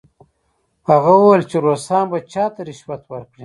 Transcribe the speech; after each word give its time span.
هغه 0.89 1.11
وویل 1.17 1.43
چې 1.49 1.57
روسان 1.65 2.03
به 2.11 2.17
چا 2.33 2.45
ته 2.53 2.61
رشوت 2.67 3.01
ورکړي؟ 3.07 3.39